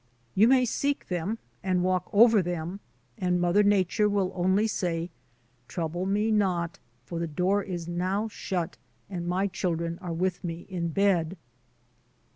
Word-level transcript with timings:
You 0.33 0.47
may 0.47 0.65
seek 0.65 1.09
them 1.09 1.37
and 1.61 1.83
walk 1.83 2.09
over 2.11 2.41
them, 2.41 2.79
and 3.19 3.39
Mother 3.39 3.61
Nature 3.61 4.09
will 4.09 4.31
only 4.33 4.65
say: 4.65 5.11
"Trouble 5.67 6.07
me 6.07 6.31
not, 6.31 6.79
for 7.05 7.19
the 7.19 7.27
door 7.27 7.61
is 7.61 7.87
now 7.87 8.27
shut 8.27 8.77
and 9.11 9.27
my 9.27 9.45
children 9.45 9.99
are 10.01 10.11
with 10.11 10.43
me 10.43 10.65
in 10.69 10.87
bed." 10.87 11.37